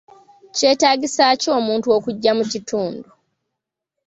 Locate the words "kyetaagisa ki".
0.55-1.47